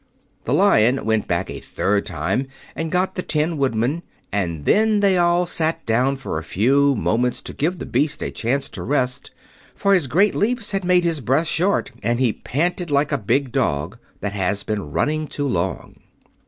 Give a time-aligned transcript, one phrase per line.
[0.45, 5.15] The Lion went back a third time and got the Tin Woodman, and then they
[5.15, 9.29] all sat down for a few moments to give the beast a chance to rest,
[9.75, 13.51] for his great leaps had made his breath short, and he panted like a big
[13.51, 15.99] dog that has been running too long.